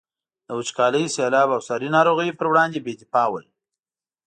د 0.47 0.49
وچکالي، 0.59 1.03
سیلاب 1.15 1.49
او 1.55 1.61
ساري 1.67 1.89
ناروغیو 1.97 2.37
پر 2.39 2.47
وړاندې 2.49 2.83
بې 2.85 2.93
دفاع 3.01 3.27
ول. 3.31 3.45